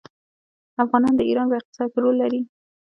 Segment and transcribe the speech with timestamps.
[0.83, 2.41] افغانان د ایران په اقتصاد کې رول لري.